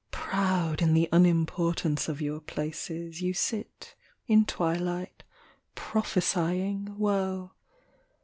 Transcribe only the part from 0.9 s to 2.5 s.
the unimportance of your